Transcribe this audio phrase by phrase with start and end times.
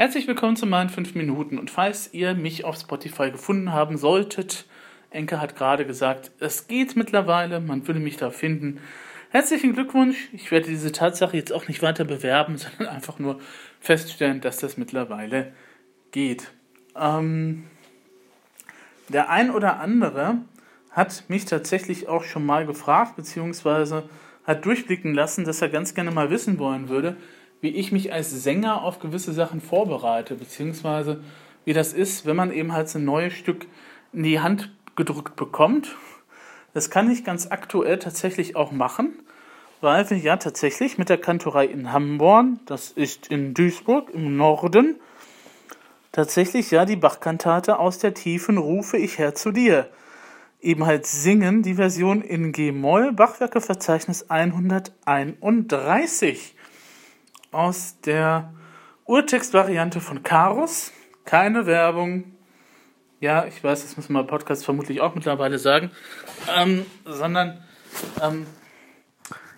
[0.00, 1.58] Herzlich willkommen zu meinen 5 Minuten.
[1.58, 4.64] Und falls ihr mich auf Spotify gefunden haben solltet,
[5.10, 8.80] Enke hat gerade gesagt, es geht mittlerweile, man würde mich da finden.
[9.28, 10.30] Herzlichen Glückwunsch.
[10.32, 13.40] Ich werde diese Tatsache jetzt auch nicht weiter bewerben, sondern einfach nur
[13.78, 15.52] feststellen, dass das mittlerweile
[16.12, 16.50] geht.
[16.96, 17.64] Ähm,
[19.10, 20.38] der ein oder andere
[20.92, 24.08] hat mich tatsächlich auch schon mal gefragt, beziehungsweise
[24.44, 27.18] hat durchblicken lassen, dass er ganz gerne mal wissen wollen würde,
[27.60, 31.22] wie ich mich als Sänger auf gewisse Sachen vorbereite, beziehungsweise
[31.64, 33.66] wie das ist, wenn man eben halt so ein neues Stück
[34.12, 35.94] in die Hand gedrückt bekommt.
[36.72, 39.12] Das kann ich ganz aktuell tatsächlich auch machen,
[39.80, 44.96] weil wir ja tatsächlich mit der Kantorei in Hamborn, das ist in Duisburg im Norden,
[46.12, 49.88] tatsächlich ja die Bachkantate aus der Tiefen rufe ich her zu dir.
[50.60, 56.54] Eben halt singen, die Version in G-Moll, Bachwerkeverzeichnis 131
[57.50, 58.52] aus der
[59.04, 60.92] Urtextvariante von Karus.
[61.24, 62.36] Keine Werbung.
[63.20, 65.90] Ja, ich weiß, das müssen wir im Podcast vermutlich auch mittlerweile sagen.
[66.56, 67.62] Ähm, sondern
[68.22, 68.46] ähm,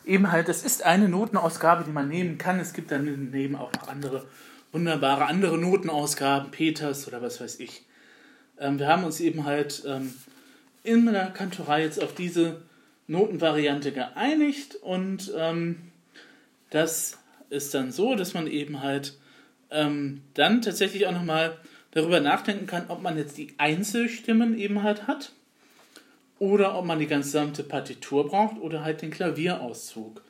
[0.05, 2.59] eben halt, es ist eine Notenausgabe, die man nehmen kann.
[2.59, 4.27] Es gibt dann daneben auch noch andere
[4.73, 7.85] wunderbare andere Notenausgaben, Peters oder was weiß ich.
[8.59, 10.15] Ähm, wir haben uns eben halt ähm,
[10.83, 12.63] in der Kantorei jetzt auf diese
[13.07, 15.93] Notenvariante geeinigt und ähm,
[16.71, 17.19] das
[17.53, 19.15] ist dann so, dass man eben halt
[19.71, 21.57] ähm, dann tatsächlich auch nochmal
[21.93, 25.33] darüber nachdenken kann, ob man jetzt die Einzelstimmen eben halt hat
[26.39, 30.23] oder ob man die gesamte Partitur braucht oder halt den Klavierauszug.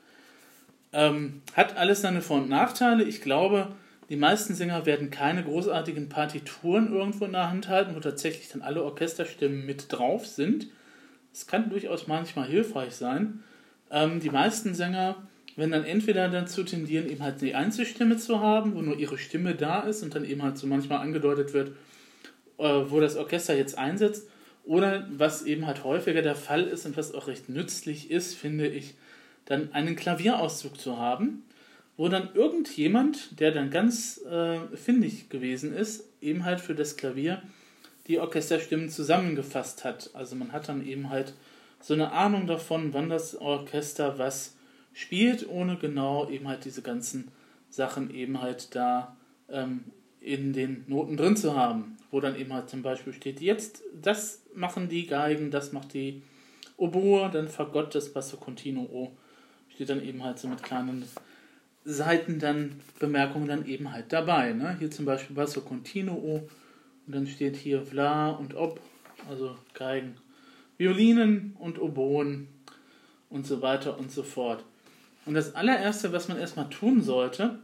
[0.92, 3.04] Ähm, hat alles seine Vor- und Nachteile.
[3.04, 3.68] Ich glaube,
[4.10, 8.60] die meisten Sänger werden keine großartigen Partituren irgendwo in der Hand halten, wo tatsächlich dann
[8.60, 10.66] alle Orchesterstimmen mit drauf sind.
[11.32, 13.42] Es kann durchaus manchmal hilfreich sein.
[13.90, 15.16] Ähm, die meisten Sänger
[15.56, 19.54] wenn dann entweder dazu tendieren, eben halt die Einzelstimme zu haben, wo nur ihre Stimme
[19.54, 21.72] da ist und dann eben halt so manchmal angedeutet wird,
[22.58, 24.28] äh, wo das Orchester jetzt einsetzt,
[24.64, 28.68] oder was eben halt häufiger der Fall ist und was auch recht nützlich ist, finde
[28.68, 28.94] ich,
[29.44, 31.44] dann einen Klavierauszug zu haben,
[31.96, 37.42] wo dann irgendjemand, der dann ganz äh, findig gewesen ist, eben halt für das Klavier
[38.06, 40.10] die Orchesterstimmen zusammengefasst hat.
[40.14, 41.34] Also man hat dann eben halt
[41.80, 44.54] so eine Ahnung davon, wann das Orchester was
[44.92, 47.28] spielt, ohne genau eben halt diese ganzen
[47.70, 49.16] Sachen eben halt da
[49.48, 49.84] ähm,
[50.20, 54.42] in den Noten drin zu haben, wo dann eben halt zum Beispiel steht, jetzt das
[54.54, 56.22] machen die Geigen, das macht die
[56.76, 59.12] Oboe, dann Fagott, das Basso Continuo,
[59.68, 61.04] steht dann eben halt so mit kleinen
[61.84, 64.52] Seiten dann Bemerkungen dann eben halt dabei.
[64.52, 64.76] Ne?
[64.78, 66.48] Hier zum Beispiel Basso Continuo
[67.06, 68.80] und dann steht hier Vla und Ob,
[69.28, 70.16] also Geigen,
[70.76, 72.48] Violinen und Oboen
[73.30, 74.64] und so weiter und so fort.
[75.24, 77.58] Und das allererste, was man erstmal tun sollte,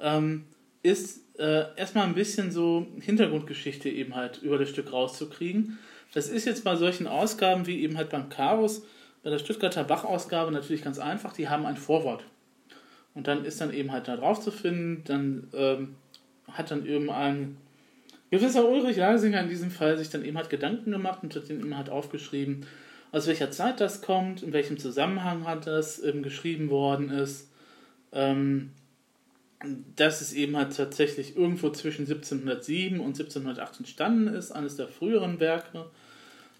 [0.00, 0.44] ähm,
[0.82, 5.78] ist äh, erstmal ein bisschen so Hintergrundgeschichte eben halt über das Stück rauszukriegen.
[6.12, 8.84] Das ist jetzt bei solchen Ausgaben wie eben halt beim Karus,
[9.24, 12.24] bei der Stuttgarter Bach-Ausgabe natürlich ganz einfach, die haben ein Vorwort.
[13.14, 15.94] Und dann ist dann eben halt da drauf zu finden, dann ähm,
[16.52, 17.56] hat dann eben ein
[18.30, 21.60] gewisser Ulrich Lagesinger in diesem Fall sich dann eben halt Gedanken gemacht und hat den
[21.60, 22.66] eben halt aufgeschrieben,
[23.14, 27.48] aus welcher Zeit das kommt, in welchem Zusammenhang hat das ähm, geschrieben worden ist.
[28.12, 28.72] Ähm,
[29.94, 35.38] dass es eben halt tatsächlich irgendwo zwischen 1707 und 1708 entstanden ist, eines der früheren
[35.40, 35.86] Werke.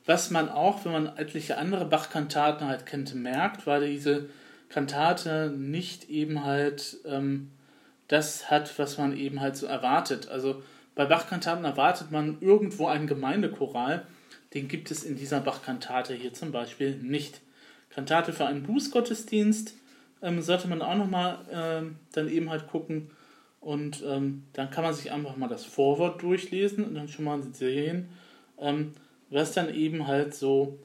[0.06, 4.28] Was man auch, wenn man etliche andere Bach-Kantaten halt kennt, merkt, weil diese
[4.68, 7.50] Kantate nicht eben halt ähm,
[8.06, 10.28] das hat, was man eben halt so erwartet.
[10.28, 10.62] Also
[10.94, 14.06] bei Bach-Kantaten erwartet man irgendwo einen Gemeindechoral,
[14.54, 17.40] den gibt es in dieser Bach-Kantate hier zum Beispiel nicht.
[17.90, 19.74] Kantate für einen Bußgottesdienst
[20.22, 23.10] ähm, sollte man auch nochmal ähm, dann eben halt gucken.
[23.60, 27.42] Und ähm, dann kann man sich einfach mal das Vorwort durchlesen und dann schon mal
[27.42, 28.08] sehen,
[28.58, 28.92] ähm,
[29.30, 30.78] was dann eben halt so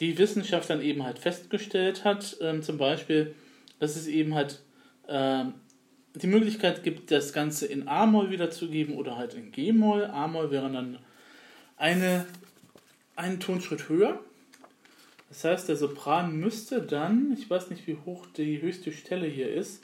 [0.00, 2.36] die Wissenschaft dann eben halt festgestellt hat.
[2.40, 3.34] Ähm, zum Beispiel,
[3.78, 4.62] dass es eben halt
[5.08, 5.54] ähm,
[6.14, 10.06] die Möglichkeit gibt, das Ganze in A-Moll wiederzugeben oder halt in G-Moll.
[10.06, 10.98] A-Moll wäre dann
[11.76, 12.26] eine
[13.16, 14.20] einen Tonschritt höher.
[15.28, 19.52] Das heißt, der Sopran müsste dann, ich weiß nicht, wie hoch die höchste Stelle hier
[19.52, 19.82] ist,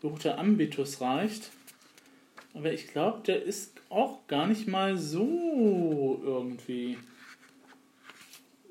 [0.00, 1.50] wie hoch der Ambitus reicht,
[2.54, 6.96] aber ich glaube, der ist auch gar nicht mal so irgendwie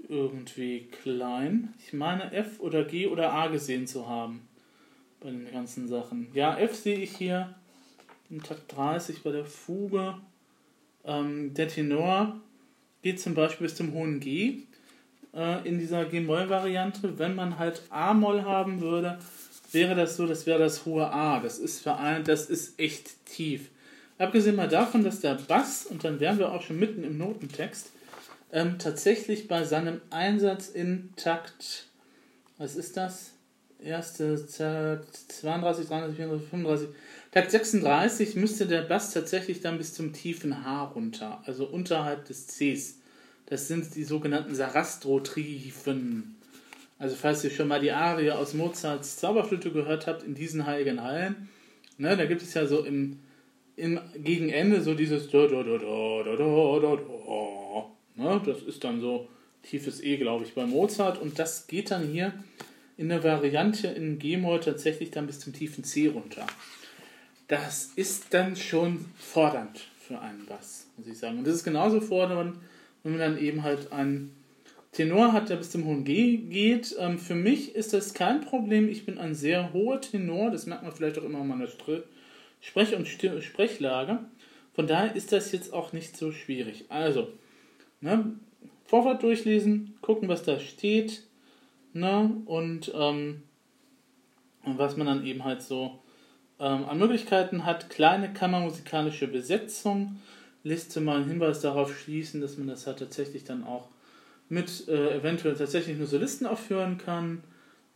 [0.08, 1.74] irgendwie klein.
[1.80, 4.48] Ich meine F oder G oder A gesehen zu haben
[5.20, 6.30] bei den ganzen Sachen.
[6.34, 7.56] Ja, F sehe ich hier
[8.30, 10.16] im Takt 30 bei der Fuge.
[11.06, 12.40] Ähm, der Tenor
[13.04, 14.64] geht zum Beispiel bis zum hohen G
[15.36, 17.20] äh, in dieser G-Moll-Variante.
[17.20, 19.20] Wenn man halt A-Moll haben würde,
[19.72, 21.40] wäre das so, das wäre das hohe A.
[21.40, 23.70] Das ist, für ein, das ist echt tief.
[24.18, 27.92] Abgesehen mal davon, dass der Bass, und dann wären wir auch schon mitten im Notentext,
[28.52, 31.88] ähm, tatsächlich bei seinem Einsatz in Takt,
[32.58, 33.32] was ist das?
[33.84, 36.90] Erste Takt 32, 33, 34, 35,
[37.34, 42.46] Takt 36 müsste der Bass tatsächlich dann bis zum tiefen H runter, also unterhalb des
[42.46, 43.00] Cs.
[43.48, 46.36] Das sind die sogenannten Sarastro-Trifen.
[47.00, 51.02] Also falls ihr schon mal die Arie aus Mozarts Zauberflöte gehört habt, in diesen heiligen
[51.02, 51.50] Hallen,
[51.98, 53.18] ne, da gibt es ja so im,
[53.78, 55.34] im Gegenende so dieses.
[55.34, 55.48] Ne,
[58.46, 59.28] das ist dann so
[59.64, 61.20] tiefes E, glaube ich, bei Mozart.
[61.20, 62.32] Und das geht dann hier
[62.96, 66.46] in der Variante in G-Moll tatsächlich dann bis zum tiefen C runter
[67.48, 71.40] das ist dann schon fordernd für einen Bass, muss ich sagen.
[71.40, 72.58] Und das ist genauso fordernd,
[73.04, 74.36] wenn man dann eben halt einen
[74.92, 76.96] Tenor hat, der bis zum hohen G geht.
[77.00, 78.88] Ähm, für mich ist das kein Problem.
[78.88, 82.96] Ich bin ein sehr hoher Tenor, das merkt man vielleicht auch immer in meiner Sprech-
[82.96, 84.20] und Sprechlage.
[84.74, 86.86] Von daher ist das jetzt auch nicht so schwierig.
[86.90, 87.28] Also,
[88.02, 88.34] ne,
[88.86, 91.24] Vorwort durchlesen, gucken, was da steht,
[91.94, 93.44] ne, und ähm,
[94.66, 96.00] was man dann eben halt so
[96.64, 97.90] ähm, an Möglichkeiten hat.
[97.90, 100.20] Kleine kammermusikalische Besetzung
[100.64, 103.90] lässt mal einen Hinweis darauf schließen, dass man das halt tatsächlich dann auch
[104.48, 107.44] mit äh, eventuell tatsächlich nur Solisten aufführen kann.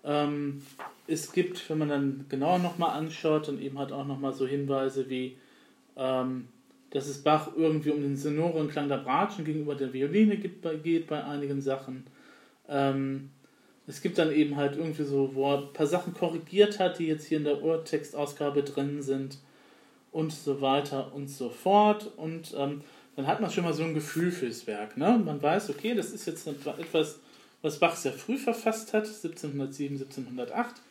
[0.04, 0.62] Ähm,
[1.08, 5.10] es gibt, wenn man dann genauer nochmal anschaut, dann eben halt auch nochmal so Hinweise
[5.10, 5.38] wie,
[5.96, 6.50] ähm,
[6.90, 10.76] dass es Bach irgendwie um den sonoren Klang der Bratschen gegenüber der Violine geht bei,
[10.76, 12.06] geht bei einigen Sachen.
[12.68, 13.30] Ähm,
[13.88, 17.08] es gibt dann eben halt irgendwie so, wo er ein paar Sachen korrigiert hat, die
[17.08, 19.38] jetzt hier in der Urtextausgabe drin sind
[20.12, 22.12] und so weiter und so fort.
[22.18, 22.82] Und ähm,
[23.16, 24.98] dann hat man schon mal so ein Gefühl fürs Werk.
[24.98, 25.20] Ne?
[25.24, 27.20] Man weiß, okay, das ist jetzt etwas,
[27.62, 30.82] was Bach sehr früh verfasst hat, 1707, 1708.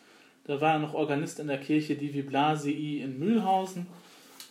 [0.45, 3.89] Da war er noch Organist in der Kirche Divi Blasii in Mühlhausen,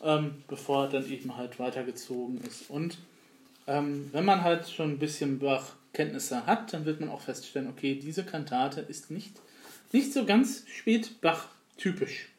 [0.04, 2.70] ähm, bevor er dann eben halt weitergezogen ist.
[2.70, 3.00] Und
[3.66, 7.70] ähm, wenn man halt schon ein bisschen Bach Kenntnisse hat, dann wird man auch feststellen,
[7.70, 9.40] okay, diese Kantate ist nicht,
[9.92, 12.30] nicht so ganz spät Bach-typisch.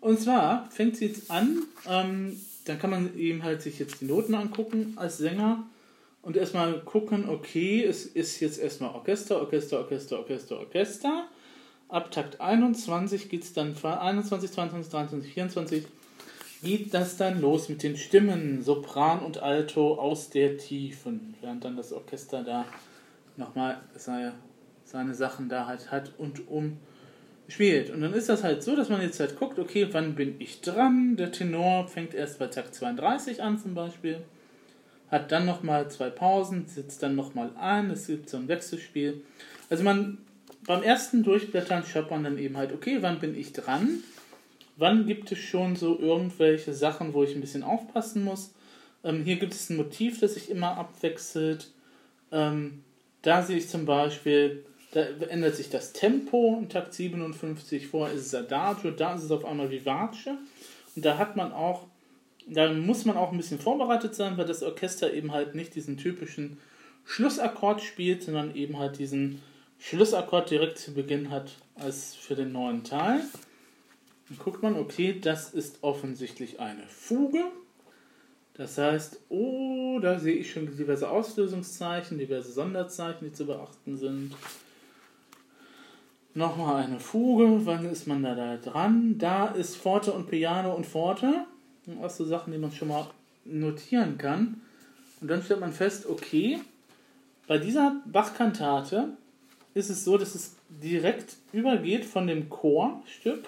[0.00, 4.04] Und zwar fängt sie jetzt an, ähm, dann kann man eben halt sich jetzt die
[4.04, 5.64] Noten angucken als Sänger
[6.22, 11.28] und erstmal gucken, okay, es ist jetzt erstmal Orchester, Orchester, Orchester, Orchester, Orchester.
[11.88, 15.84] Ab Takt 21 geht es dann 21, 22, 23, 24
[16.62, 21.76] geht das dann los mit den Stimmen, Sopran und Alto aus der Tiefen, während dann
[21.76, 22.64] das Orchester da
[23.36, 24.34] nochmal seine,
[24.84, 26.78] seine Sachen da halt hat und um
[27.48, 27.90] spielt.
[27.90, 30.60] Und dann ist das halt so, dass man jetzt halt guckt, okay, wann bin ich
[30.60, 31.16] dran?
[31.16, 34.22] Der Tenor fängt erst bei Takt 32 an zum Beispiel,
[35.10, 39.22] hat dann nochmal zwei Pausen, sitzt dann nochmal ein, es gibt so ein Wechselspiel.
[39.68, 40.18] Also man
[40.64, 44.02] beim ersten Durchblättern schaut man dann eben halt, okay, wann bin ich dran?
[44.76, 48.52] Wann gibt es schon so irgendwelche Sachen, wo ich ein bisschen aufpassen muss?
[49.04, 51.70] Ähm, hier gibt es ein Motiv, das sich immer abwechselt.
[52.30, 52.82] Ähm,
[53.22, 57.86] da sehe ich zum Beispiel, da ändert sich das Tempo in Takt 57.
[57.86, 60.28] Vorher ist es Adagio, da ist es auf einmal Vivace.
[60.94, 61.86] Und da hat man auch,
[62.46, 65.96] da muss man auch ein bisschen vorbereitet sein, weil das Orchester eben halt nicht diesen
[65.96, 66.58] typischen
[67.04, 69.42] Schlussakkord spielt, sondern eben halt diesen
[69.78, 73.22] Schlussakkord direkt zu Beginn hat als für den neuen Teil.
[74.32, 77.44] Dann guckt man, okay, das ist offensichtlich eine Fuge.
[78.54, 84.34] Das heißt, oh, da sehe ich schon diverse Auslösungszeichen, diverse Sonderzeichen, die zu beachten sind.
[86.32, 89.18] Nochmal eine Fuge, wann ist man da, da dran?
[89.18, 91.44] Da ist Forte und Piano und Forte.
[92.00, 93.06] Auch so Sachen, die man schon mal
[93.44, 94.62] notieren kann.
[95.20, 96.58] Und dann stellt man fest, okay,
[97.46, 99.10] bei dieser Bachkantate
[99.74, 103.46] ist es so, dass es direkt übergeht von dem Chorstück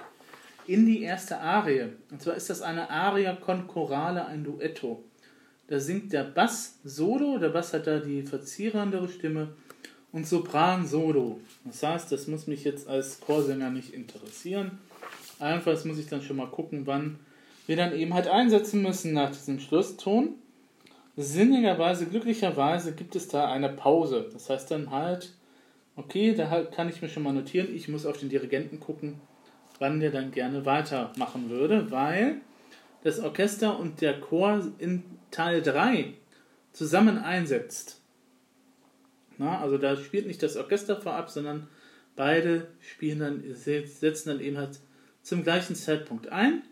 [0.67, 1.89] in die erste Arie.
[2.11, 5.05] Und zwar ist das eine Aria con Chorale, ein Duetto.
[5.67, 9.55] Da singt der Bass Solo, der Bass hat da die verzierendere Stimme
[10.13, 11.41] und Sopran Solo.
[11.65, 14.79] Das heißt, das muss mich jetzt als Chorsänger nicht interessieren.
[15.39, 17.19] Einfach muss ich dann schon mal gucken, wann
[17.67, 20.35] wir dann eben halt einsetzen müssen nach diesem Schlusston.
[21.17, 24.29] Sinnigerweise, glücklicherweise gibt es da eine Pause.
[24.33, 25.33] Das heißt dann halt,
[25.97, 29.21] okay, da kann ich mir schon mal notieren, ich muss auf den Dirigenten gucken,
[29.79, 32.37] wann der dann gerne weitermachen würde, weil
[33.03, 36.15] das Orchester und der Chor in Teil 3
[36.73, 38.01] zusammen einsetzt.
[39.39, 41.69] Na, also da spielt nicht das Orchester vorab, sondern
[42.17, 44.79] beide spielen dann, setzen dann eben halt
[45.23, 46.63] zum gleichen Zeitpunkt ein.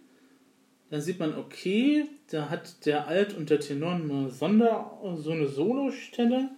[0.90, 5.48] Dann sieht man, okay, da hat der Alt und der Tenor eine Sonder, so eine
[5.48, 6.50] Solostelle.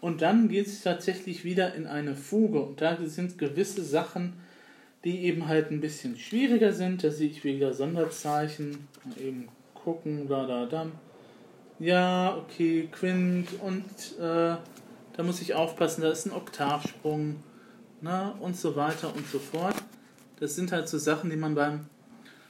[0.00, 2.60] Und dann geht es tatsächlich wieder in eine Fuge.
[2.60, 4.32] Und da sind gewisse Sachen,
[5.04, 7.02] die eben halt ein bisschen schwieriger sind.
[7.02, 10.86] Da sehe ich wieder Sonderzeichen, eben gucken, da, da, da.
[11.78, 13.84] Ja, okay, Quint und
[14.20, 14.56] äh,
[15.14, 17.36] da muss ich aufpassen, da ist ein Oktavsprung
[18.00, 19.74] ne, und so weiter und so fort.
[20.38, 21.86] Das sind halt so Sachen, die man beim,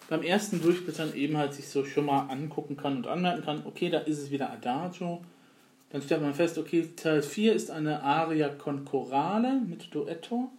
[0.08, 3.88] beim ersten Durchblättern eben halt sich so schon mal angucken kann und anmerken kann, okay,
[3.88, 5.22] da ist es wieder Adagio.
[5.90, 10.50] Dann stellt man fest, okay, Teil 4 ist eine Aria con Chorale mit Duetto,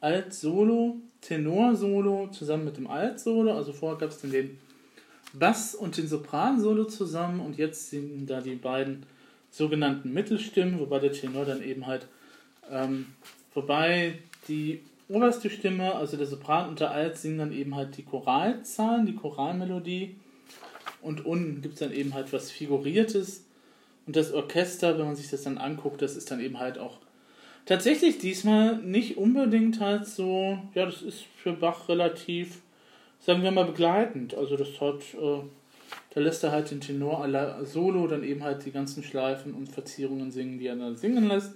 [0.00, 3.56] Alt-Solo, Tenor-Solo zusammen mit dem Alt-Solo.
[3.56, 4.58] Also vorher gab es dann den
[5.32, 7.40] Bass und den Sopran-Solo zusammen.
[7.40, 9.04] Und jetzt sind da die beiden
[9.50, 12.06] sogenannten Mittelstimmen, wobei der Tenor dann eben halt,
[12.70, 13.06] ähm,
[13.54, 14.18] wobei
[14.48, 19.06] die oberste Stimme, also der Sopran und der Alt, singen dann eben halt die Choralzahlen,
[19.06, 20.16] die Choralmelodie.
[21.02, 23.44] Und unten gibt es dann eben halt was Figuriertes.
[24.06, 26.98] Und das Orchester, wenn man sich das dann anguckt, das ist dann eben halt auch
[27.66, 32.62] tatsächlich diesmal nicht unbedingt halt so, ja, das ist für Bach relativ,
[33.20, 34.34] sagen wir mal, begleitend.
[34.34, 35.42] Also das hat, äh,
[36.14, 37.28] da lässt er halt den Tenor
[37.64, 41.52] solo, dann eben halt die ganzen Schleifen und Verzierungen singen, die er da singen lässt.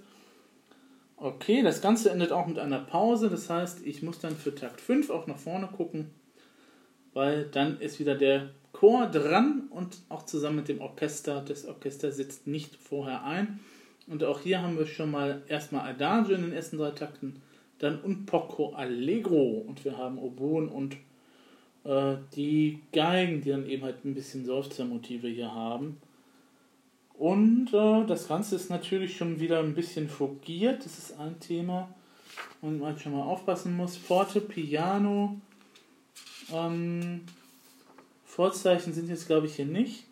[1.17, 4.81] Okay, das Ganze endet auch mit einer Pause, das heißt, ich muss dann für Takt
[4.81, 6.09] 5 auch nach vorne gucken,
[7.13, 11.43] weil dann ist wieder der Chor dran und auch zusammen mit dem Orchester.
[11.47, 13.59] Das Orchester sitzt nicht vorher ein.
[14.07, 17.41] Und auch hier haben wir schon mal erstmal Adagio in den ersten drei Takten,
[17.79, 20.97] dann un poco allegro und wir haben Oboen und
[21.83, 25.97] äh, die Geigen, die dann eben halt ein bisschen Seufzermotive hier haben.
[27.13, 30.83] Und äh, das Ganze ist natürlich schon wieder ein bisschen fogiert.
[30.85, 31.93] Das ist ein Thema,
[32.61, 33.95] wo man halt schon mal aufpassen muss.
[33.95, 35.39] Forte, Piano.
[36.51, 37.21] Ähm,
[38.25, 40.05] Vorzeichen sind jetzt, glaube ich, hier nicht.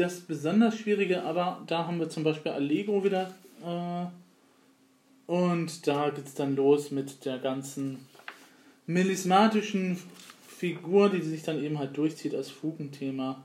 [0.00, 3.34] Das besonders Schwierige, aber da haben wir zum Beispiel Allegro wieder.
[3.62, 4.06] Äh,
[5.30, 8.08] und da geht es dann los mit der ganzen
[8.86, 9.98] melismatischen
[10.48, 13.44] Figur, die sich dann eben halt durchzieht als Fugenthema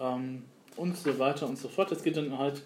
[0.00, 0.42] ähm,
[0.74, 1.92] und so weiter und so fort.
[1.92, 2.62] Das geht dann halt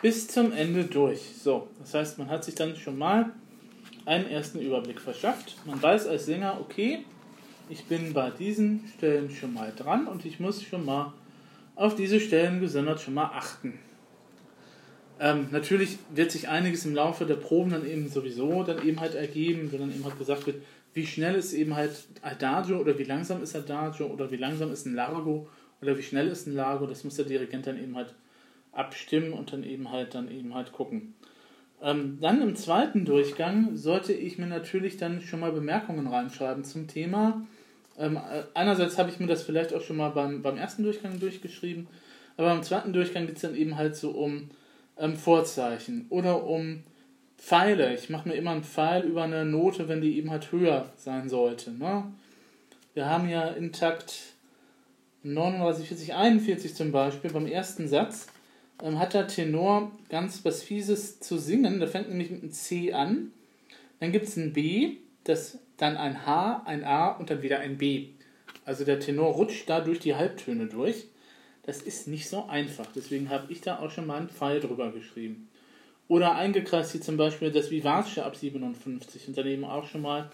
[0.00, 1.20] bis zum Ende durch.
[1.38, 3.30] So, das heißt, man hat sich dann schon mal
[4.06, 5.58] einen ersten Überblick verschafft.
[5.66, 7.04] Man weiß als Sänger, okay,
[7.68, 11.12] ich bin bei diesen Stellen schon mal dran und ich muss schon mal
[11.76, 13.78] auf diese Stellen gesondert schon mal achten.
[15.18, 19.14] Ähm, natürlich wird sich einiges im Laufe der Proben dann eben sowieso dann eben halt
[19.14, 21.92] ergeben, wenn dann eben halt gesagt wird, wie schnell ist eben halt
[22.22, 25.48] Adagio oder wie langsam ist Adagio oder wie langsam ist ein Largo
[25.80, 28.14] oder wie schnell ist ein Lago, das muss der Dirigent dann eben halt
[28.72, 31.14] abstimmen und dann eben halt dann eben halt gucken.
[31.82, 36.88] Ähm, dann im zweiten Durchgang sollte ich mir natürlich dann schon mal Bemerkungen reinschreiben zum
[36.88, 37.46] Thema.
[37.98, 41.18] Ähm, äh, einerseits habe ich mir das vielleicht auch schon mal beim, beim ersten Durchgang
[41.18, 41.88] durchgeschrieben,
[42.36, 44.50] aber beim zweiten Durchgang geht es dann eben halt so um
[44.98, 46.82] ähm, Vorzeichen oder um
[47.38, 47.94] Pfeile.
[47.94, 51.28] Ich mache mir immer einen Pfeil über eine Note, wenn die eben halt höher sein
[51.28, 51.70] sollte.
[51.70, 52.04] Ne?
[52.94, 54.34] Wir haben ja in Takt
[55.22, 58.28] 39, 40, 41 zum Beispiel, beim ersten Satz,
[58.82, 61.78] ähm, hat der Tenor ganz was Fieses zu singen.
[61.78, 63.32] Der fängt nämlich mit einem C an.
[64.00, 67.78] Dann gibt es ein B, das dann ein H, ein A und dann wieder ein
[67.78, 68.08] B.
[68.64, 71.06] Also der Tenor rutscht da durch die Halbtöne durch.
[71.62, 72.86] Das ist nicht so einfach.
[72.94, 75.48] Deswegen habe ich da auch schon mal einen Pfeil drüber geschrieben.
[76.08, 80.30] Oder eingekreist hier zum Beispiel das Vivace ab 57 und daneben auch schon mal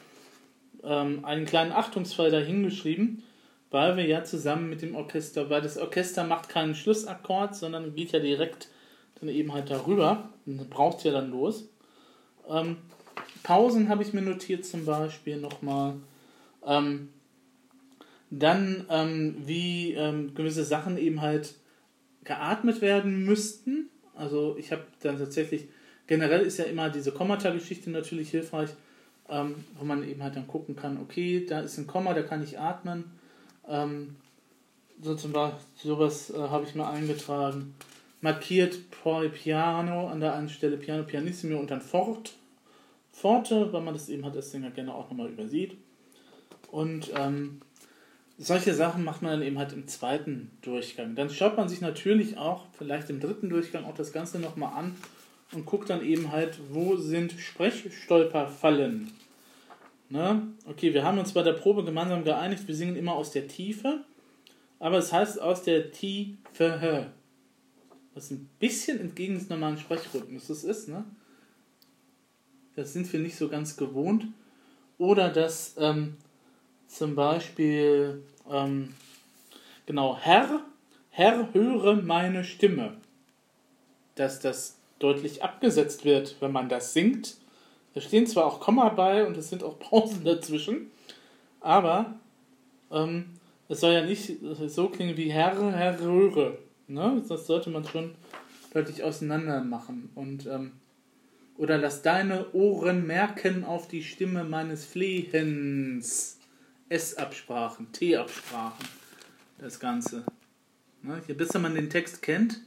[0.85, 3.23] ähm, einen kleinen Achtungsfall dahingeschrieben
[3.73, 8.13] weil wir ja zusammen mit dem Orchester, weil das Orchester macht keinen Schlussakkord, sondern geht
[8.13, 8.69] ja direkt
[9.19, 11.69] dann eben halt darüber und braucht ja dann los.
[12.49, 12.77] Ähm,
[13.43, 15.95] Pausen habe ich mir notiert zum Beispiel nochmal.
[16.67, 17.09] Ähm,
[18.31, 21.55] dann, ähm, wie ähm, gewisse Sachen eben halt
[22.25, 23.91] geatmet werden müssten.
[24.15, 25.69] Also ich habe dann tatsächlich,
[26.07, 28.71] generell ist ja immer diese Kommata-Geschichte natürlich hilfreich,
[29.29, 32.43] ähm, wo man eben halt dann gucken kann, okay, da ist ein Komma, da kann
[32.43, 33.05] ich atmen
[33.69, 34.17] ähm,
[35.01, 37.75] so zum Beispiel, sowas äh, habe ich mal eingetragen.
[38.21, 42.35] Markiert poi piano an der einen Stelle Piano, Pianissimo und dann fort.
[43.13, 45.77] Forte, weil man das eben hat als Sänger gerne auch nochmal übersieht.
[46.71, 47.61] Und ähm,
[48.39, 51.15] solche Sachen macht man dann eben halt im zweiten Durchgang.
[51.15, 54.97] Dann schaut man sich natürlich auch vielleicht im dritten Durchgang auch das Ganze nochmal an
[55.53, 59.11] und guckt dann eben halt, wo sind Sprechstolperfallen.
[60.09, 60.43] Ne?
[60.69, 64.01] Okay, wir haben uns bei der Probe gemeinsam geeinigt, wir singen immer aus der Tiefe,
[64.79, 67.13] aber es heißt aus der Tiefe.
[68.15, 71.05] Was ein bisschen entgegen des normalen Sprechrhythmus ist, ne?
[72.77, 74.27] Das sind wir nicht so ganz gewohnt.
[74.99, 76.17] Oder dass ähm,
[76.87, 78.95] zum Beispiel, ähm,
[79.87, 80.61] genau, Herr,
[81.11, 82.97] Herr, höre meine Stimme.
[84.15, 87.37] Dass das deutlich abgesetzt wird, wenn man das singt
[87.95, 90.91] da stehen zwar auch Komma bei und es sind auch Pausen dazwischen,
[91.61, 92.15] aber
[92.91, 93.27] ähm,
[93.69, 96.59] es soll ja nicht so klingen wie Herr, Herr Röhre.
[96.89, 97.23] Ne?
[97.29, 98.15] Das sollte man schon
[98.73, 100.11] deutlich auseinander machen.
[100.15, 100.73] Und, ähm,
[101.57, 106.39] oder lass deine Ohren merken auf die Stimme meines Flehens.
[106.89, 108.87] S-Absprachen, T-Absprachen,
[109.59, 110.25] das Ganze.
[111.03, 111.23] Ne?
[111.27, 112.61] Je besser man den Text kennt,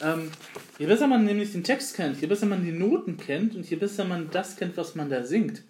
[0.00, 0.30] ähm,
[0.78, 3.76] je besser man nämlich den Text kennt, je besser man die Noten kennt und je
[3.76, 5.62] besser man das kennt, was man da singt,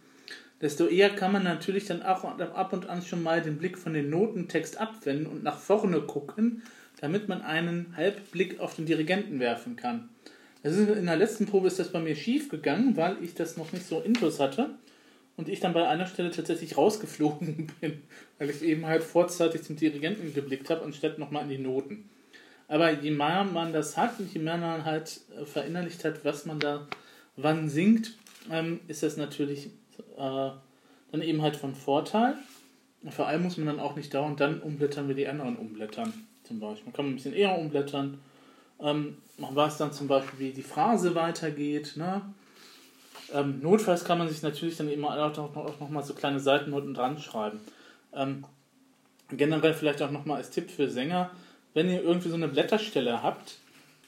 [0.60, 3.94] desto eher kann man natürlich dann auch ab und an schon mal den Blick von
[3.94, 6.62] den Notentext abwenden und nach vorne gucken,
[7.00, 10.10] damit man einen Halbblick auf den Dirigenten werfen kann.
[10.64, 13.72] Ist, in der letzten Probe ist das bei mir schief gegangen, weil ich das noch
[13.72, 14.70] nicht so intus hatte
[15.36, 18.02] und ich dann bei einer Stelle tatsächlich rausgeflogen bin,
[18.38, 22.08] weil ich eben halt vorzeitig zum Dirigenten geblickt habe, anstatt nochmal in die Noten.
[22.66, 26.46] Aber je mehr man das hat und je mehr man halt äh, verinnerlicht hat, was
[26.46, 26.88] man da
[27.36, 28.16] wann singt,
[28.50, 29.66] ähm, ist das natürlich
[30.16, 30.50] äh,
[31.12, 32.36] dann eben halt von Vorteil.
[33.10, 36.14] Vor allem muss man dann auch nicht dauernd dann umblättern, wie die anderen umblättern.
[36.44, 36.86] Zum Beispiel.
[36.86, 38.18] Man kann ein bisschen eher umblättern.
[38.80, 41.96] Ähm, man weiß dann zum Beispiel, wie die Phrase weitergeht.
[41.96, 42.22] Ne?
[43.32, 46.40] Ähm, notfalls kann man sich natürlich dann immer auch noch, auch noch mal so kleine
[46.40, 47.60] Seitennoten dran schreiben.
[48.12, 48.44] Ähm,
[49.30, 51.30] generell vielleicht auch noch mal als Tipp für Sänger,
[51.72, 53.58] wenn ihr irgendwie so eine Blätterstelle habt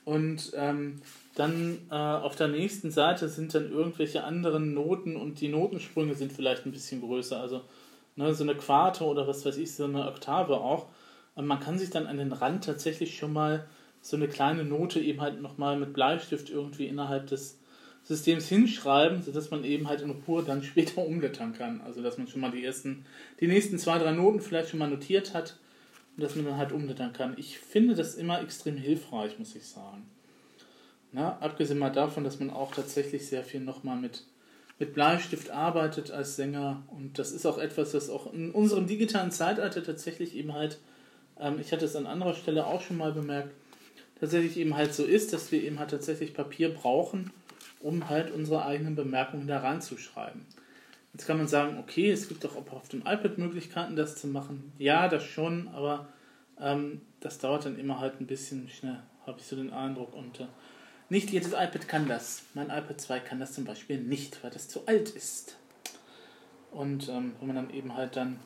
[0.05, 1.03] und ähm,
[1.35, 6.33] dann äh, auf der nächsten Seite sind dann irgendwelche anderen Noten und die Notensprünge sind
[6.33, 7.41] vielleicht ein bisschen größer.
[7.41, 7.63] Also
[8.15, 10.87] ne, so eine Quarte oder was weiß ich, so eine Oktave auch.
[11.35, 13.67] Und man kann sich dann an den Rand tatsächlich schon mal
[14.07, 17.59] so eine kleine Note eben halt nochmal mit Bleistift irgendwie innerhalb des
[18.05, 21.81] Systems hinschreiben, sodass man eben halt in Ruhe dann später umblättern kann.
[21.81, 23.05] Also dass man schon mal die ersten,
[23.41, 25.57] die nächsten zwei, drei Noten vielleicht schon mal notiert hat
[26.17, 27.35] und dass man dann halt umblättern kann.
[27.37, 30.07] Ich finde das immer extrem hilfreich, muss ich sagen.
[31.11, 34.23] Na, abgesehen mal davon, dass man auch tatsächlich sehr viel nochmal mit,
[34.79, 36.85] mit Bleistift arbeitet als Sänger.
[36.97, 40.79] Und das ist auch etwas, das auch in unserem digitalen Zeitalter tatsächlich eben halt,
[41.41, 43.53] ähm, ich hatte es an anderer Stelle auch schon mal bemerkt,
[44.21, 47.31] tatsächlich eben halt so ist, dass wir eben halt tatsächlich Papier brauchen,
[47.81, 50.43] um halt unsere eigenen Bemerkungen da reinzuschreiben.
[51.13, 54.27] Jetzt kann man sagen, okay, es gibt doch auch auf dem iPad Möglichkeiten, das zu
[54.27, 54.73] machen.
[54.79, 56.09] Ja, das schon, aber
[56.61, 60.15] ähm, das dauert dann immer halt ein bisschen schnell, habe ich so den Eindruck.
[60.15, 60.47] Und äh,
[61.09, 62.43] nicht jedes iPad kann das.
[62.55, 65.57] Mein iPad 2 kann das zum Beispiel nicht, weil das zu alt ist.
[66.71, 68.39] Und ähm, wenn man dann eben halt dann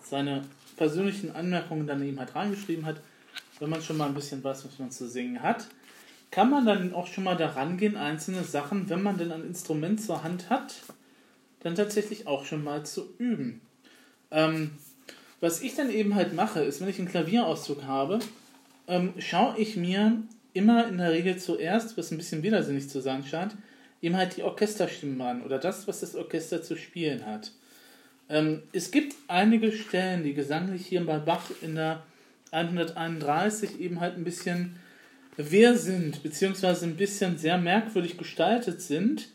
[0.00, 0.44] seine
[0.76, 3.00] persönlichen Anmerkungen dann eben halt reingeschrieben hat,
[3.60, 5.66] wenn man schon mal ein bisschen weiß, was man zu singen hat,
[6.30, 10.00] kann man dann auch schon mal daran gehen, einzelne Sachen, wenn man denn ein Instrument
[10.00, 10.74] zur Hand hat,
[11.60, 13.60] dann tatsächlich auch schon mal zu üben.
[14.30, 14.72] Ähm,
[15.40, 18.18] was ich dann eben halt mache, ist, wenn ich einen Klavierauszug habe,
[18.88, 23.24] ähm, schaue ich mir immer in der Regel zuerst, was ein bisschen widersinnig zu sein
[23.24, 23.54] scheint,
[24.00, 27.52] ihm halt die Orchesterstimmen an oder das, was das Orchester zu spielen hat.
[28.28, 32.02] Ähm, es gibt einige Stellen, die gesanglich hier bei Bach in der
[32.52, 34.76] 131 eben halt ein bisschen
[35.36, 39.28] wer sind, beziehungsweise ein bisschen sehr merkwürdig gestaltet sind,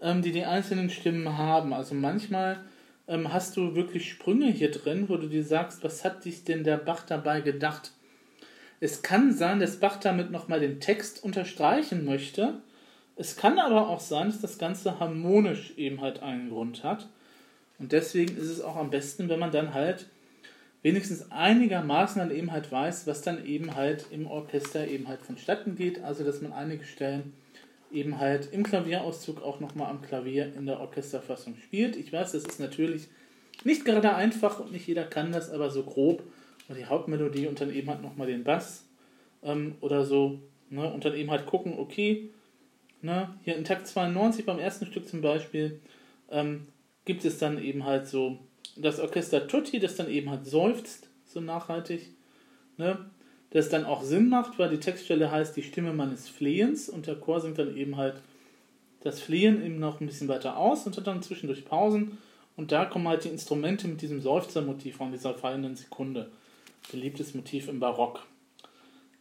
[0.00, 1.72] ähm, die die einzelnen Stimmen haben.
[1.72, 2.64] Also manchmal
[3.08, 6.64] ähm, hast du wirklich Sprünge hier drin, wo du dir sagst, was hat dich denn
[6.64, 7.92] der Bach dabei gedacht?
[8.80, 12.54] Es kann sein, dass Bach damit nochmal den Text unterstreichen möchte.
[13.16, 17.08] Es kann aber auch sein, dass das Ganze harmonisch eben halt einen Grund hat.
[17.78, 20.06] Und deswegen ist es auch am besten, wenn man dann halt
[20.82, 25.76] wenigstens einigermaßen dann eben halt weiß, was dann eben halt im Orchester eben halt vonstatten
[25.76, 26.02] geht.
[26.02, 27.32] Also, dass man einige Stellen
[27.92, 31.96] eben halt im Klavierauszug auch nochmal am Klavier in der Orchesterfassung spielt.
[31.96, 33.08] Ich weiß, das ist natürlich
[33.64, 36.22] nicht gerade einfach und nicht jeder kann das, aber so grob
[36.74, 38.86] die Hauptmelodie und dann eben halt nochmal den Bass
[39.42, 40.40] ähm, oder so.
[40.70, 40.90] Ne?
[40.90, 42.30] Und dann eben halt gucken, okay,
[43.02, 43.34] ne?
[43.44, 45.80] hier in Takt 92 beim ersten Stück zum Beispiel
[46.30, 46.66] ähm,
[47.04, 48.38] gibt es dann eben halt so
[48.76, 52.08] das Orchester Tutti, das dann eben halt seufzt, so nachhaltig.
[52.76, 52.98] Ne?
[53.50, 57.16] Das dann auch Sinn macht, weil die Textstelle heißt die Stimme meines Flehens und der
[57.16, 58.16] Chor singt dann eben halt
[59.00, 62.18] das Flehen eben noch ein bisschen weiter aus und hat dann zwischendurch Pausen
[62.56, 66.30] und da kommen halt die Instrumente mit diesem Seufzermotiv von dieser fallenden Sekunde
[66.90, 68.26] beliebtes Motiv im Barock.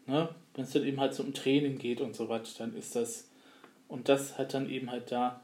[0.06, 0.30] Ne?
[0.54, 3.30] Wenn es dann eben halt so um Tränen geht und so weiter, dann ist das,
[3.88, 5.42] und das hat dann eben halt da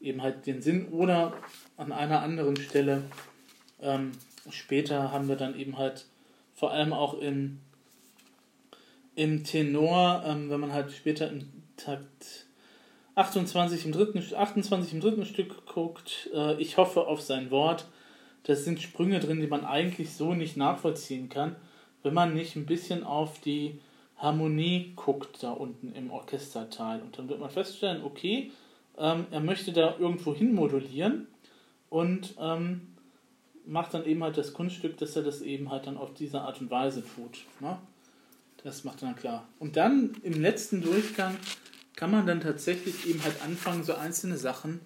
[0.00, 1.32] eben halt den Sinn oder
[1.76, 3.02] an einer anderen Stelle
[3.80, 4.12] ähm,
[4.50, 6.06] später haben wir dann eben halt
[6.54, 7.60] vor allem auch in,
[9.14, 12.46] im Tenor, ähm, wenn man halt später im Takt
[13.14, 17.86] 28 im dritten, 28 im dritten Stück guckt, äh, ich hoffe auf sein Wort,
[18.44, 21.56] das sind Sprünge drin, die man eigentlich so nicht nachvollziehen kann,
[22.02, 23.80] wenn man nicht ein bisschen auf die
[24.16, 27.00] Harmonie guckt da unten im Orchesterteil.
[27.02, 28.52] Und dann wird man feststellen, okay,
[28.96, 31.26] ähm, er möchte da irgendwo hin modulieren
[31.90, 32.82] und ähm,
[33.68, 36.60] macht dann eben halt das Kunststück, dass er das eben halt dann auf diese Art
[36.60, 37.44] und Weise tut.
[37.60, 37.78] Ne?
[38.64, 39.46] Das macht dann klar.
[39.58, 41.36] Und dann im letzten Durchgang
[41.94, 44.80] kann man dann tatsächlich eben halt anfangen, so einzelne Sachen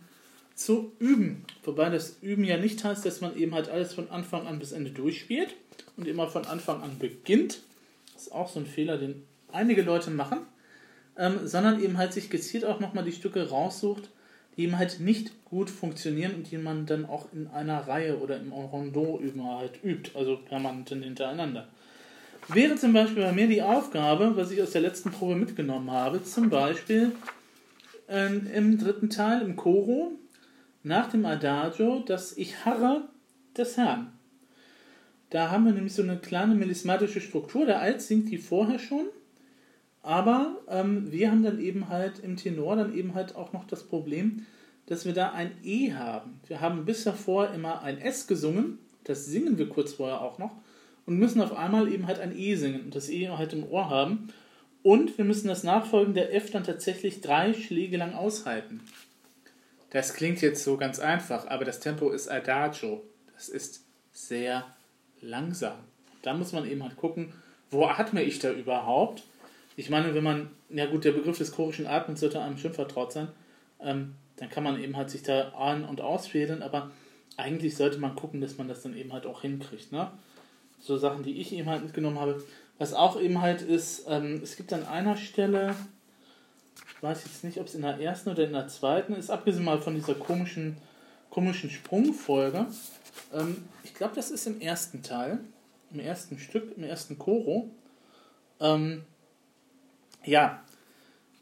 [0.55, 1.45] zu üben.
[1.62, 4.73] Wobei das Üben ja nicht heißt, dass man eben halt alles von Anfang an bis
[4.73, 5.55] Ende durchspielt
[5.97, 7.61] und immer von Anfang an beginnt.
[8.12, 10.40] Das ist auch so ein Fehler, den einige Leute machen.
[11.16, 14.09] Ähm, sondern eben halt sich gezielt auch nochmal die Stücke raussucht,
[14.57, 18.38] die eben halt nicht gut funktionieren und die man dann auch in einer Reihe oder
[18.38, 19.21] im Rondo
[19.59, 21.69] halt übt, also permanent hintereinander.
[22.49, 26.25] Wäre zum Beispiel bei mir die Aufgabe, was ich aus der letzten Probe mitgenommen habe,
[26.25, 27.12] zum Beispiel
[28.09, 30.12] äh, im dritten Teil, im Choro,
[30.83, 33.09] nach dem Adagio, dass ich harre
[33.57, 34.12] des Herrn.
[35.31, 37.65] Da haben wir nämlich so eine kleine melismatische Struktur.
[37.65, 39.07] Der Alt singt die vorher schon,
[40.03, 43.85] aber ähm, wir haben dann eben halt im Tenor dann eben halt auch noch das
[43.85, 44.47] Problem,
[44.87, 46.41] dass wir da ein E haben.
[46.49, 50.57] Wir haben bis davor immer ein S gesungen, das singen wir kurz vorher auch noch
[51.07, 53.91] und müssen auf einmal eben halt ein E singen und das E halt im Ohr
[53.91, 54.29] haben.
[54.83, 58.81] Und wir müssen das nachfolgende F dann tatsächlich drei Schläge lang aushalten.
[59.91, 63.03] Das klingt jetzt so ganz einfach, aber das Tempo ist Adagio.
[63.35, 64.67] Das ist sehr
[65.21, 65.77] langsam.
[66.23, 67.33] Da muss man eben halt gucken,
[67.71, 69.23] wo atme ich da überhaupt?
[69.77, 73.13] Ich meine, wenn man, ja gut, der Begriff des chorischen Atmens sollte einem schon vertraut
[73.13, 73.29] sein,
[73.81, 76.91] ähm, dann kann man eben halt sich da an- und ausfädeln, aber
[77.37, 79.93] eigentlich sollte man gucken, dass man das dann eben halt auch hinkriegt.
[79.93, 80.11] Ne?
[80.81, 82.43] So Sachen, die ich eben halt mitgenommen habe.
[82.79, 85.75] Was auch eben halt ist, ähm, es gibt an einer Stelle,
[87.03, 89.81] weiß jetzt nicht, ob es in der ersten oder in der zweiten ist, abgesehen mal
[89.81, 90.77] von dieser komischen,
[91.31, 92.67] komischen Sprungfolge.
[93.35, 95.41] Ähm, ich glaube, das ist im ersten Teil,
[95.93, 97.71] im ersten Stück, im ersten Choro.
[98.61, 99.05] Ähm,
[100.25, 100.63] ja,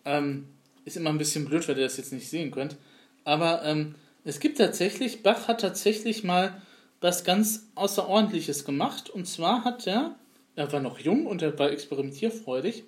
[0.04, 0.48] ähm,
[0.84, 2.76] ist immer ein bisschen blöd, weil ihr das jetzt nicht sehen könnt.
[3.24, 6.60] Aber ähm, es gibt tatsächlich, Bach hat tatsächlich mal
[7.00, 9.10] was ganz Außerordentliches gemacht.
[9.10, 10.16] Und zwar hat er,
[10.56, 12.84] er war noch jung und er war experimentierfreudig,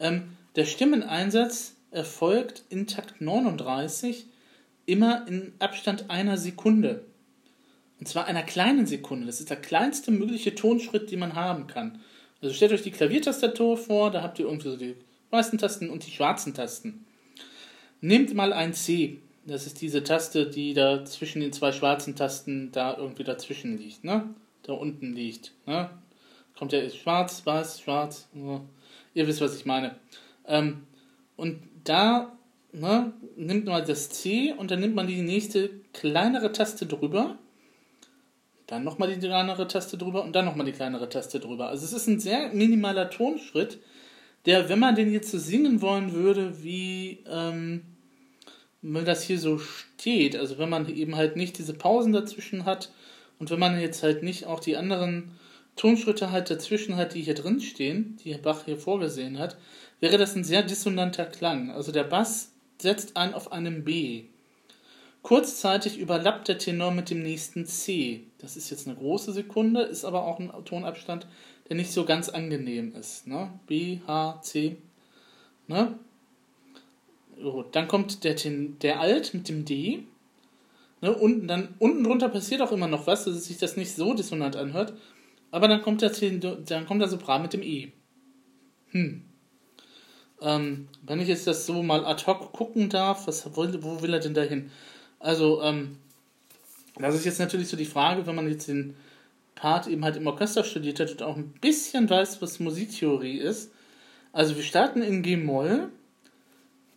[0.00, 4.26] ähm, der Stimmeneinsatz erfolgt in Takt 39
[4.86, 7.04] immer in Abstand einer Sekunde.
[7.98, 9.26] Und zwar einer kleinen Sekunde.
[9.26, 12.00] Das ist der kleinste mögliche Tonschritt, den man haben kann.
[12.42, 14.96] Also stellt euch die Klaviertastatur vor, da habt ihr irgendwie so die
[15.34, 17.04] weißen Tasten und die schwarzen Tasten.
[18.00, 19.20] Nehmt mal ein C.
[19.46, 24.04] Das ist diese Taste, die da zwischen den zwei schwarzen Tasten da irgendwie dazwischen liegt,
[24.04, 24.34] ne?
[24.62, 25.90] Da unten liegt, ne?
[26.56, 28.28] Kommt ja schwarz, weiß, schwarz.
[29.12, 29.96] Ihr wisst, was ich meine.
[30.46, 30.86] Ähm,
[31.36, 32.32] und da
[32.72, 37.38] ne, nimmt man das C und dann nimmt man die nächste kleinere Taste drüber.
[38.66, 41.68] Dann nochmal die kleinere Taste drüber und dann nochmal die kleinere Taste drüber.
[41.68, 43.78] Also es ist ein sehr minimaler Tonschritt,
[44.46, 47.82] der, wenn man den jetzt so singen wollen würde, wie ähm,
[48.82, 52.92] das hier so steht, also wenn man eben halt nicht diese Pausen dazwischen hat
[53.38, 55.32] und wenn man jetzt halt nicht auch die anderen
[55.76, 59.56] Tonschritte halt dazwischen hat, die hier drin stehen, die Bach hier vorgesehen hat,
[60.00, 61.70] wäre das ein sehr dissonanter Klang.
[61.70, 64.24] Also der Bass setzt ein auf einem B.
[65.22, 68.24] Kurzzeitig überlappt der Tenor mit dem nächsten C.
[68.38, 71.26] Das ist jetzt eine große Sekunde, ist aber auch ein Tonabstand,
[71.68, 73.26] der nicht so ganz angenehm ist.
[73.26, 73.50] Ne?
[73.66, 74.76] B, H, C.
[75.66, 75.98] Ne?
[77.40, 80.04] So, dann kommt der, Ten, der Alt mit dem D.
[81.00, 81.14] Ne?
[81.14, 84.56] Unten, dann, unten drunter passiert auch immer noch was, dass sich das nicht so dissonant
[84.56, 84.94] anhört.
[85.50, 87.92] Aber dann kommt der, dann kommt der Sopran mit dem E.
[88.90, 89.24] Hm.
[90.40, 94.12] Ähm, wenn ich jetzt das so mal ad hoc gucken darf, was, wo, wo will
[94.12, 94.70] er denn dahin?
[95.18, 95.98] Also, ähm,
[96.96, 98.94] das ist jetzt natürlich so die Frage, wenn man jetzt den
[99.54, 103.70] Part eben halt im Orchester studiert hat und auch ein bisschen weiß, was Musiktheorie ist.
[104.32, 105.90] Also wir starten in G-Moll.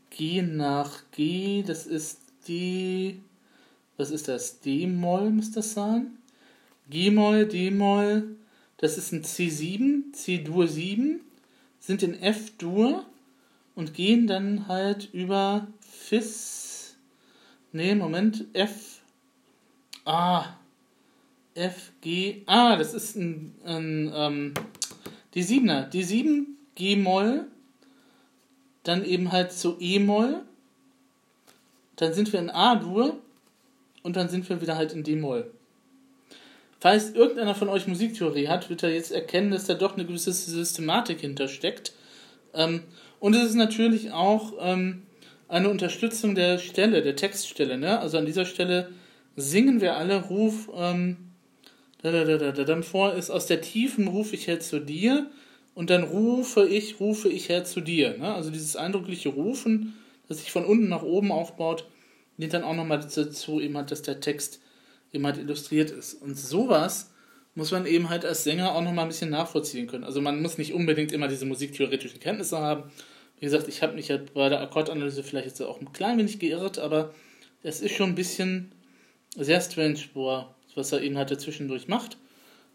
[0.10, 3.22] G nach G, das ist die.
[3.98, 4.62] Was ist das?
[4.62, 6.17] D-Moll müsste das sein?
[6.89, 8.38] G-Moll, D-Moll,
[8.78, 11.20] das ist ein C7, C-Dur 7,
[11.80, 13.06] sind in F-Dur
[13.76, 16.96] und gehen dann halt über Fis.
[17.72, 19.02] Nee, Moment, F.
[20.06, 20.56] Ah.
[21.58, 22.43] F, G.
[22.46, 24.54] Ah, das ist ein, ein ähm,
[25.34, 25.84] die Siebener.
[25.84, 27.46] Die 7 G-Moll.
[28.84, 30.41] Dann eben halt zu E-Moll.
[31.96, 33.17] Dann sind wir in A-Dur.
[34.04, 35.52] Und dann sind wir wieder halt in D-Moll.
[36.80, 40.32] Falls irgendeiner von euch Musiktheorie hat, wird er jetzt erkennen, dass da doch eine gewisse
[40.32, 41.93] Systematik hintersteckt.
[42.54, 42.84] Ähm,
[43.20, 45.04] und es ist natürlich auch ähm,
[45.48, 47.78] eine Unterstützung der Stelle, der Textstelle.
[47.78, 48.00] Ne?
[48.00, 48.91] Also an dieser Stelle
[49.36, 51.97] singen wir alle Ruf, ähm, da, da, da, da, dann
[52.84, 55.30] vor ist, aus der Tiefen rufe ich her zu dir
[55.74, 58.17] und dann rufe ich, rufe ich her zu dir.
[58.17, 58.34] Ne?
[58.34, 59.93] Also dieses eindrückliche Rufen,
[60.28, 61.88] das sich von unten nach oben aufbaut,
[62.38, 64.62] dient dann auch nochmal dazu eben hat, dass der Text
[65.13, 66.13] eben halt illustriert ist.
[66.15, 67.12] Und sowas
[67.56, 70.04] muss man eben halt als Sänger auch nochmal ein bisschen nachvollziehen können.
[70.04, 72.91] Also man muss nicht unbedingt immer diese musiktheoretischen Kenntnisse haben.
[73.39, 76.39] Wie gesagt, ich habe mich ja bei der Akkordanalyse vielleicht jetzt auch ein klein wenig
[76.39, 77.13] geirrt, aber
[77.63, 78.72] es ist schon ein bisschen
[79.36, 80.00] sehr strange,
[80.78, 82.18] was er eben halt dazwischendurch macht.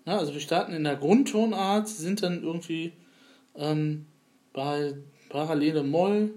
[0.05, 2.93] Na, also wir starten in der Grundtonart, sind dann irgendwie
[3.55, 4.07] ähm,
[4.53, 4.95] bei
[5.29, 6.35] parallele Moll,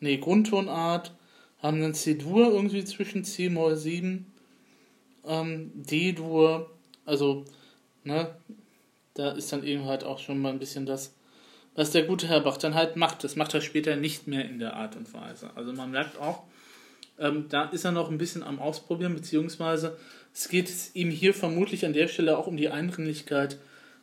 [0.00, 1.12] nee, Grundtonart,
[1.58, 4.26] haben dann C-Dur irgendwie zwischen C-Moll 7,
[5.24, 6.70] ähm, D-Dur,
[7.04, 7.44] also,
[8.04, 8.34] ne,
[9.14, 11.14] da ist dann eben halt auch schon mal ein bisschen das,
[11.74, 13.24] was der gute Herr Bach dann halt macht.
[13.24, 15.50] Das macht er später nicht mehr in der Art und Weise.
[15.54, 16.42] Also man merkt auch,
[17.18, 19.96] ähm, da ist er noch ein bisschen am Ausprobieren, beziehungsweise
[20.34, 23.58] es geht ihm hier vermutlich an der Stelle auch um die Eindringlichkeit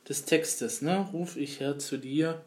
[0.10, 0.82] des Textes.
[0.82, 1.08] Ne?
[1.14, 2.42] Ruf ich Herr zu dir.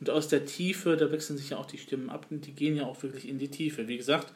[0.00, 2.74] Und aus der Tiefe, da wechseln sich ja auch die Stimmen ab und die gehen
[2.76, 3.86] ja auch wirklich in die Tiefe.
[3.86, 4.32] Wie gesagt,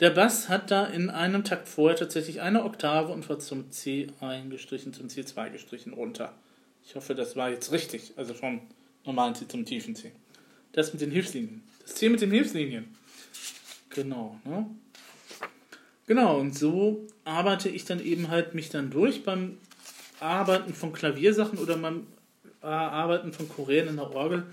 [0.00, 4.08] der Bass hat da in einem Takt vorher tatsächlich eine Oktave und war zum C
[4.20, 6.34] eingestrichen, zum C2 gestrichen runter.
[6.84, 8.12] Ich hoffe, das war jetzt richtig.
[8.16, 8.60] Also vom
[9.04, 10.12] normalen C zum tiefen C.
[10.72, 11.62] Das mit den Hilfslinien.
[11.80, 12.94] Das C mit den Hilfslinien.
[13.88, 14.66] Genau, ne?
[16.06, 19.58] Genau, und so arbeite ich dann eben halt mich dann durch beim
[20.20, 22.06] Arbeiten von Klaviersachen oder beim
[22.62, 24.44] Arbeiten von Chorälen in der Orgel.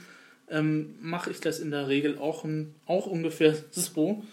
[0.49, 2.45] Ähm, mache ich das in der Regel auch,
[2.85, 4.23] auch ungefähr so.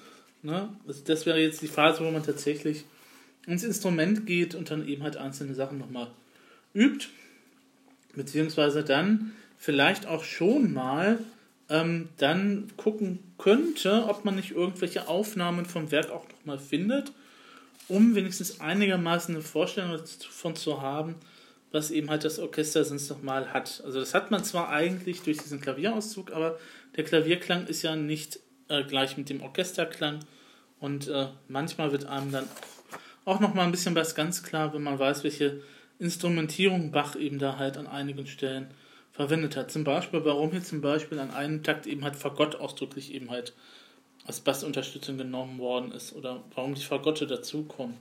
[0.42, 0.70] Ne?
[0.86, 2.84] Also das wäre jetzt die Phase, wo man tatsächlich
[3.46, 6.08] ins Instrument geht und dann eben halt einzelne Sachen nochmal
[6.74, 7.08] übt.
[8.14, 11.18] Beziehungsweise dann vielleicht auch schon mal
[11.70, 17.12] ähm, dann gucken könnte, ob man nicht irgendwelche Aufnahmen vom Werk auch nochmal findet,
[17.88, 21.14] um wenigstens einigermaßen eine Vorstellung davon zu haben,
[21.72, 23.82] was eben halt das Orchester sonst nochmal hat.
[23.84, 26.58] Also das hat man zwar eigentlich durch diesen Klavierauszug, aber
[26.96, 30.20] der Klavierklang ist ja nicht äh, gleich mit dem Orchesterklang.
[30.80, 32.48] Und äh, manchmal wird einem dann
[33.24, 35.62] auch noch mal ein bisschen was ganz klar, wenn man weiß, welche
[35.98, 38.68] Instrumentierung Bach eben da halt an einigen Stellen
[39.12, 39.70] verwendet hat.
[39.70, 43.54] Zum Beispiel, warum hier zum Beispiel an einem Takt eben halt Fagott ausdrücklich eben halt
[44.26, 47.96] als Bassunterstützung genommen worden ist oder warum die Fagotte dazukommen.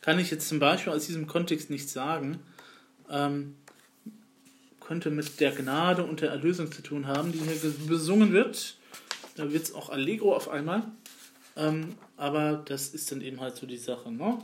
[0.00, 2.40] Kann ich jetzt zum Beispiel aus diesem Kontext nicht sagen.
[3.10, 3.56] Ähm,
[4.80, 8.76] könnte mit der Gnade und der Erlösung zu tun haben, die hier besungen wird.
[9.36, 10.82] Da wird es auch Allegro auf einmal.
[11.56, 14.38] Ähm, aber das ist dann eben halt so die Sache, ne?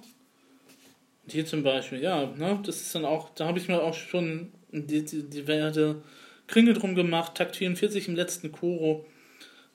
[1.24, 3.94] Und hier zum Beispiel, ja, ne, das ist dann auch, da habe ich mir auch
[3.94, 6.02] schon die, die, die Werte
[6.46, 9.06] Kringel drum gemacht, Takt 44 im letzten Choro.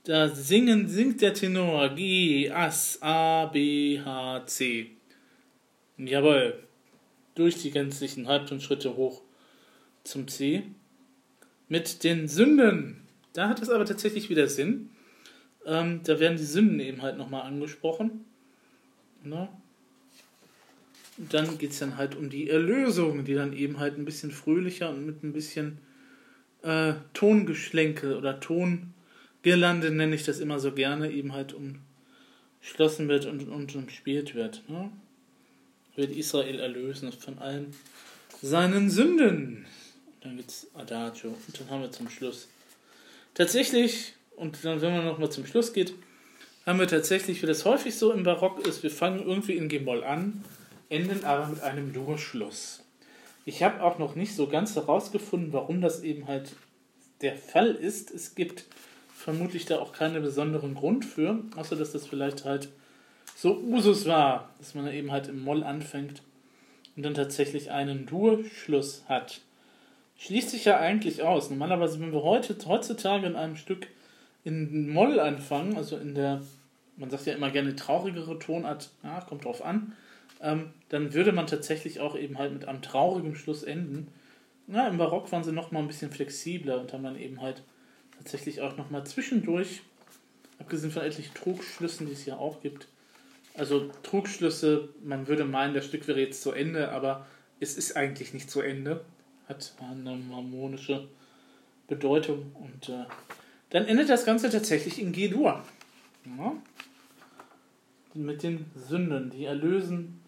[0.03, 4.91] Da singen, singt der Tenor G, Ass, A, B, H, C.
[5.97, 6.55] Jawohl.
[7.35, 9.21] Durch die gänzlichen Halbtonschritte hoch
[10.03, 10.63] zum C.
[11.69, 13.07] Mit den Sünden.
[13.33, 14.89] Da hat es aber tatsächlich wieder Sinn.
[15.65, 18.25] Ähm, da werden die Sünden eben halt nochmal angesprochen.
[19.23, 19.49] Ne?
[21.21, 24.31] Und dann geht es dann halt um die Erlösung, die dann eben halt ein bisschen
[24.31, 25.77] fröhlicher und mit ein bisschen
[26.63, 33.47] äh, Tongeschlenke oder Tongirlande nenne ich das immer so gerne, eben halt umschlossen wird und,
[33.49, 34.67] und umspielt wird.
[34.67, 34.91] Ne?
[35.95, 37.67] Wird Israel erlösen von allen
[38.41, 39.67] seinen Sünden.
[40.21, 42.47] Dann gibt es Adagio und dann haben wir zum Schluss
[43.35, 45.93] tatsächlich und dann, wenn man nochmal zum Schluss geht,
[46.65, 50.03] haben wir tatsächlich, wie das häufig so im Barock ist, wir fangen irgendwie in G-Moll
[50.03, 50.43] an,
[50.91, 52.83] enden aber mit einem Durchschluss.
[53.45, 56.55] Ich habe auch noch nicht so ganz herausgefunden, warum das eben halt
[57.21, 58.11] der Fall ist.
[58.11, 58.65] Es gibt
[59.15, 62.69] vermutlich da auch keinen besonderen Grund für, außer dass das vielleicht halt
[63.35, 66.21] so Usus war, dass man eben halt im Moll anfängt
[66.95, 69.41] und dann tatsächlich einen Durchschluss hat.
[70.17, 71.49] Schließt sich ja eigentlich aus.
[71.49, 73.87] Normalerweise, wenn wir heute, heutzutage in einem Stück
[74.43, 76.41] in Moll anfangen, also in der,
[76.97, 79.93] man sagt ja immer gerne traurigere Tonart, ja, kommt drauf an,
[80.41, 84.07] ähm, dann würde man tatsächlich auch eben halt mit einem traurigen Schluss enden.
[84.67, 87.63] Na, Im Barock waren sie nochmal ein bisschen flexibler und haben dann eben halt
[88.17, 89.81] tatsächlich auch nochmal zwischendurch,
[90.59, 92.87] abgesehen von etlichen Trugschlüssen, die es ja auch gibt,
[93.55, 97.25] also Trugschlüsse, man würde meinen, das Stück wäre jetzt zu Ende, aber
[97.59, 99.03] es ist eigentlich nicht zu Ende,
[99.47, 101.07] hat eine harmonische
[101.87, 103.03] Bedeutung und äh,
[103.69, 105.63] dann endet das Ganze tatsächlich in G-Dur.
[106.25, 106.53] Ja.
[108.13, 110.20] Mit den Sünden, die erlösen,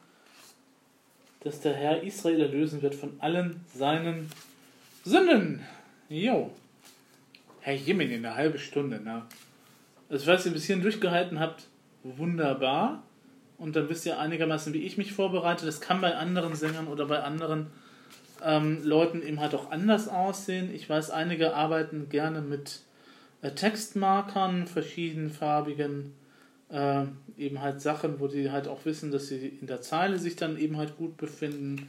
[1.43, 4.29] dass der Herr Israel erlösen wird von allen seinen
[5.03, 5.61] Sünden.
[6.09, 6.51] Jo.
[7.61, 9.23] Herr Jimin in einer halben Stunde, ne?
[10.09, 11.67] Also, falls ihr ein bisschen durchgehalten habt,
[12.03, 13.03] wunderbar.
[13.57, 15.65] Und dann wisst ihr einigermaßen, wie ich mich vorbereite.
[15.65, 17.67] Das kann bei anderen Sängern oder bei anderen
[18.43, 20.73] ähm, Leuten eben halt auch anders aussehen.
[20.73, 22.81] Ich weiß, einige arbeiten gerne mit
[23.41, 26.13] äh, Textmarkern, verschiedenfarbigen
[26.73, 27.05] äh,
[27.37, 30.57] eben halt Sachen, wo die halt auch wissen, dass sie in der Zeile sich dann
[30.57, 31.87] eben halt gut befinden.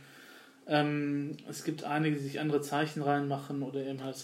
[0.66, 4.16] Ähm, es gibt einige, die sich andere Zeichen reinmachen oder eben halt.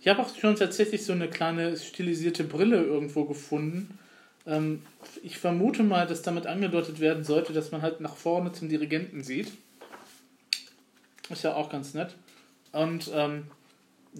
[0.00, 3.98] Ich habe auch schon tatsächlich so eine kleine stilisierte Brille irgendwo gefunden.
[4.46, 4.82] Ähm,
[5.22, 9.22] ich vermute mal, dass damit angedeutet werden sollte, dass man halt nach vorne zum Dirigenten
[9.22, 9.52] sieht.
[11.28, 12.14] Ist ja auch ganz nett.
[12.72, 13.44] Und ähm,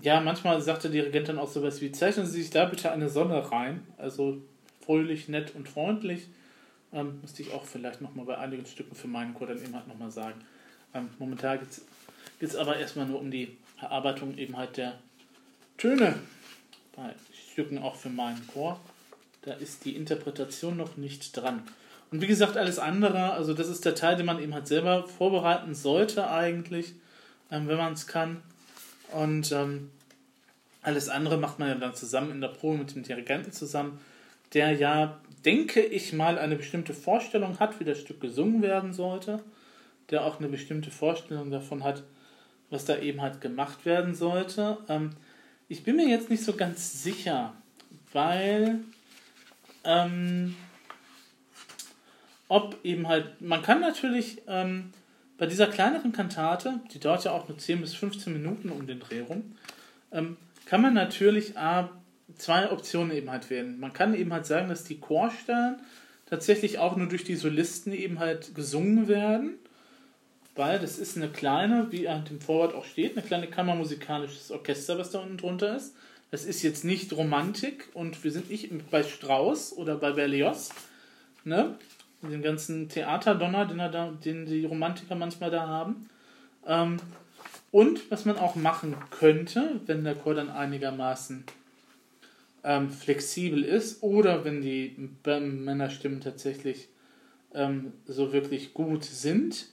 [0.02, 3.08] ja, manchmal sagt der Dirigent dann auch sowas wie: Zeichnen Sie sich da bitte eine
[3.08, 3.86] Sonne rein.
[3.96, 4.42] Also
[4.90, 6.26] fröhlich, nett und freundlich.
[6.92, 9.86] Ähm, müsste ich auch vielleicht nochmal bei einigen Stücken für meinen Chor dann eben halt
[9.86, 10.40] nochmal sagen.
[10.92, 14.98] Ähm, momentan geht es aber erstmal nur um die Erarbeitung eben halt der
[15.78, 16.16] Töne
[16.96, 17.14] bei
[17.52, 18.80] Stücken auch für meinen Chor.
[19.42, 21.62] Da ist die Interpretation noch nicht dran.
[22.10, 25.06] Und wie gesagt, alles andere, also das ist der Teil, den man eben halt selber
[25.06, 26.94] vorbereiten sollte eigentlich,
[27.52, 28.42] ähm, wenn man es kann.
[29.12, 29.92] Und ähm,
[30.82, 34.00] alles andere macht man ja dann zusammen in der Probe mit dem Dirigenten zusammen
[34.52, 39.42] der ja, denke ich mal, eine bestimmte Vorstellung hat, wie das Stück gesungen werden sollte,
[40.10, 42.02] der auch eine bestimmte Vorstellung davon hat,
[42.68, 44.78] was da eben halt gemacht werden sollte.
[44.88, 45.10] Ähm,
[45.68, 47.54] ich bin mir jetzt nicht so ganz sicher,
[48.12, 48.80] weil
[49.84, 50.56] ähm,
[52.48, 54.92] ob eben halt, man kann natürlich ähm,
[55.38, 59.00] bei dieser kleineren Kantate, die dauert ja auch nur 10 bis 15 Minuten um den
[59.00, 59.56] Dreh rum,
[60.12, 60.36] ähm,
[60.66, 61.90] kann man natürlich A,
[62.36, 63.78] zwei Optionen eben halt wählen.
[63.78, 65.76] Man kann eben halt sagen, dass die Chorstellen
[66.26, 69.54] tatsächlich auch nur durch die Solisten eben halt gesungen werden,
[70.54, 74.98] weil das ist eine kleine, wie an dem Vorwort auch steht, eine kleine kammermusikalisches Orchester,
[74.98, 75.94] was da unten drunter ist.
[76.30, 80.70] Das ist jetzt nicht Romantik und wir sind nicht bei Strauss oder bei Berlioz,
[81.44, 81.76] ne?
[82.22, 86.08] Den ganzen Theaterdonner, den, da, den die Romantiker manchmal da haben.
[86.66, 86.98] Ähm,
[87.72, 91.44] und was man auch machen könnte, wenn der Chor dann einigermaßen
[92.64, 96.88] ähm, flexibel ist oder wenn die Männerstimmen tatsächlich
[97.54, 99.66] ähm, so wirklich gut sind,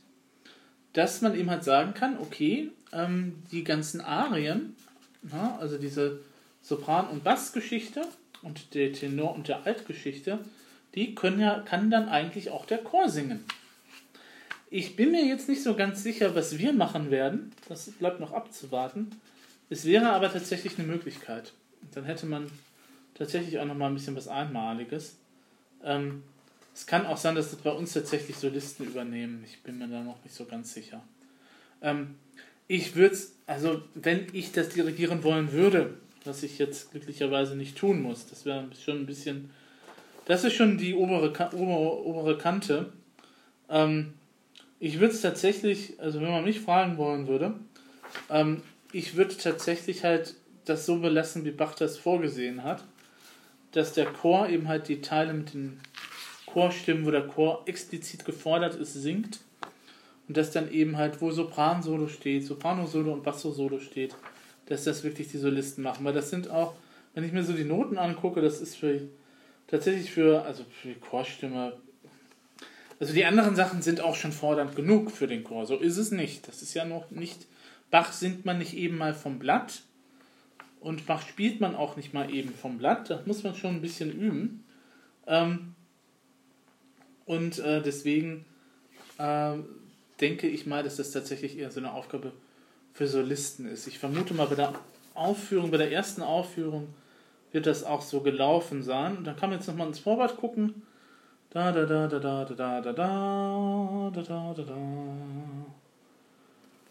[0.94, 4.76] dass man eben halt sagen kann, okay, ähm, die ganzen Arien,
[5.22, 6.22] na, also diese
[6.62, 8.02] Sopran- und Bassgeschichte
[8.42, 10.40] und der Tenor- und der Altgeschichte,
[10.96, 13.44] die können ja, kann dann eigentlich auch der Chor singen.
[14.70, 17.54] Ich bin mir jetzt nicht so ganz sicher, was wir machen werden.
[17.70, 19.12] Das bleibt noch abzuwarten.
[19.70, 21.54] Es wäre aber tatsächlich eine Möglichkeit.
[21.94, 22.50] Dann hätte man
[23.18, 25.18] tatsächlich auch nochmal ein bisschen was Einmaliges.
[25.84, 26.24] Ähm,
[26.74, 29.44] es kann auch sein, dass das bei uns tatsächlich Solisten übernehmen.
[29.46, 31.02] Ich bin mir da noch nicht so ganz sicher.
[31.82, 32.16] Ähm,
[32.68, 37.78] ich würde es, also wenn ich das dirigieren wollen würde, was ich jetzt glücklicherweise nicht
[37.78, 39.50] tun muss, das wäre schon ein bisschen,
[40.26, 42.92] das ist schon die obere, obere, obere Kante.
[43.70, 44.14] Ähm,
[44.80, 47.56] ich würde es tatsächlich, also wenn man mich fragen wollen würde,
[48.30, 52.84] ähm, ich würde tatsächlich halt das so belassen, wie Bach das vorgesehen hat
[53.78, 55.80] dass der Chor eben halt die Teile mit den
[56.48, 59.40] Chorstimmen, wo der Chor explizit gefordert ist, singt.
[60.28, 64.16] Und dass dann eben halt, wo Sopran-Solo steht, Soprano-Solo und Basso-Solo steht,
[64.66, 66.04] dass das wirklich die Solisten machen.
[66.04, 66.74] Weil das sind auch,
[67.14, 69.02] wenn ich mir so die Noten angucke, das ist für
[69.68, 71.74] tatsächlich für, also für die Chorstimme.
[73.00, 75.68] Also die anderen Sachen sind auch schon fordernd genug für den Chor.
[75.68, 76.48] So ist es nicht.
[76.48, 77.46] Das ist ja noch nicht.
[77.92, 79.84] Bach singt man nicht eben mal vom Blatt,
[80.80, 83.82] und Bach spielt man auch nicht mal eben vom Blatt, da muss man schon ein
[83.82, 84.64] bisschen üben.
[85.26, 85.76] Ähm,
[87.26, 88.46] und äh, deswegen
[89.18, 89.54] äh,
[90.22, 92.32] denke ich mal, dass das tatsächlich eher so eine Aufgabe
[92.94, 93.88] für Solisten ist.
[93.88, 94.74] Ich vermute mal, bei der
[95.14, 96.88] Aufführung, bei der ersten Aufführung
[97.52, 99.18] wird das auch so gelaufen sein.
[99.18, 100.84] Und dann kann man jetzt nochmal ins Vorwort gucken.
[101.50, 105.57] Da, da, da, da, da, da, da, da, da, da, da, da, da.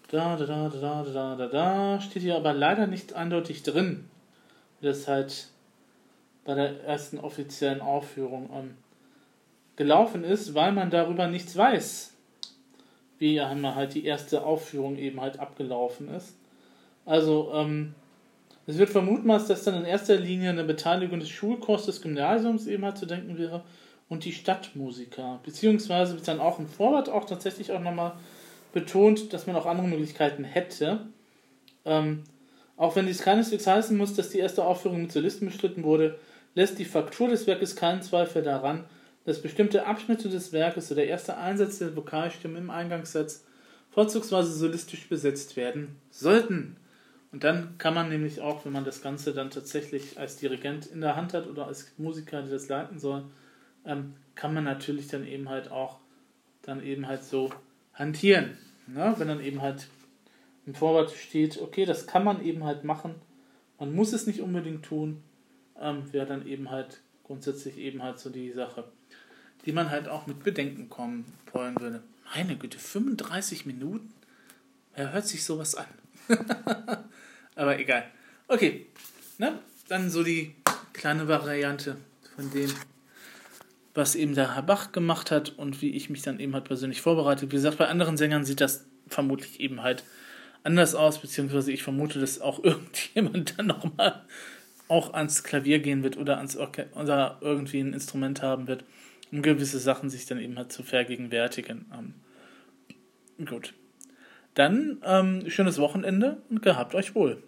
[0.09, 2.01] Da, da, da, da, da, da, da, da.
[2.01, 4.09] Steht hier aber leider nicht eindeutig drin,
[4.81, 5.49] wie das halt
[6.45, 8.77] bei der ersten offiziellen Aufführung ähm,
[9.75, 12.14] gelaufen ist, weil man darüber nichts weiß,
[13.19, 16.37] wie halt die erste Aufführung eben halt abgelaufen ist.
[17.05, 17.95] Also, ähm,
[18.69, 22.85] es wird vermutmaßt, dass dann in erster Linie eine Beteiligung des Schulchors des Gymnasiums eben
[22.85, 23.62] halt zu denken wäre
[24.09, 28.12] und die Stadtmusiker, beziehungsweise dann auch im Vorwort auch tatsächlich auch nochmal
[28.73, 31.07] betont, dass man auch andere Möglichkeiten hätte.
[31.85, 32.25] Ähm,
[32.77, 36.19] auch wenn dies keineswegs heißen muss, dass die erste Aufführung mit Solisten bestritten wurde,
[36.55, 38.85] lässt die Faktur des Werkes keinen Zweifel daran,
[39.25, 43.45] dass bestimmte Abschnitte des Werkes oder der erste Einsatz der Vokalstimme im Eingangssatz
[43.91, 46.77] vorzugsweise solistisch besetzt werden sollten.
[47.33, 51.01] Und dann kann man nämlich auch, wenn man das Ganze dann tatsächlich als Dirigent in
[51.01, 53.25] der Hand hat oder als Musiker, der das leiten soll,
[53.85, 55.99] ähm, kann man natürlich dann eben halt auch
[56.62, 57.51] dann eben halt so
[57.97, 58.57] hantieren.
[58.86, 59.14] Ne?
[59.18, 59.88] Wenn dann eben halt
[60.66, 63.16] im Vorwort steht, okay, das kann man eben halt machen,
[63.78, 65.22] man muss es nicht unbedingt tun,
[65.80, 68.84] ähm, wäre dann eben halt grundsätzlich eben halt so die Sache.
[69.64, 72.01] die man halt auch mit Bedenken kommen wollen würde.
[72.32, 74.12] Meine Güte, 35 Minuten?
[74.94, 75.86] Wer hört sich sowas an?
[77.57, 78.05] Aber egal.
[78.47, 78.86] Okay,
[79.38, 80.55] na, dann so die
[80.92, 81.97] kleine Variante
[82.36, 82.70] von dem,
[83.97, 87.01] was eben der Herr Bach gemacht hat und wie ich mich dann eben halt persönlich
[87.01, 87.51] vorbereitet.
[87.51, 90.05] Wie gesagt, bei anderen Sängern sieht das vermutlich eben halt
[90.64, 94.22] anders aus, beziehungsweise ich vermute, dass auch irgendjemand dann nochmal
[94.88, 98.84] auch ans Klavier gehen wird oder ans Orche oder irgendwie ein Instrument haben wird,
[99.32, 101.86] um gewisse Sachen sich dann eben halt zu vergegenwärtigen.
[101.92, 103.74] Ähm, gut.
[104.55, 107.42] Dann ähm, schönes Wochenende und gehabt euch wohl.